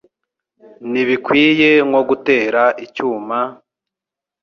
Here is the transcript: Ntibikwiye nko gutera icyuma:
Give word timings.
Ntibikwiye 0.91 1.69
nko 1.89 2.01
gutera 2.09 2.61
icyuma: 2.85 3.39